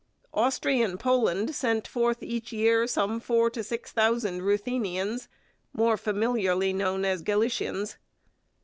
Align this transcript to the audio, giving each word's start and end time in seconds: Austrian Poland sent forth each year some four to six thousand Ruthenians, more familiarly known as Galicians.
Austrian 0.33 0.97
Poland 0.97 1.53
sent 1.53 1.87
forth 1.87 2.23
each 2.23 2.51
year 2.51 2.87
some 2.87 3.19
four 3.19 3.51
to 3.51 3.63
six 3.63 3.91
thousand 3.91 4.41
Ruthenians, 4.41 5.27
more 5.73 5.95
familiarly 5.95 6.73
known 6.73 7.05
as 7.05 7.21
Galicians. 7.21 7.97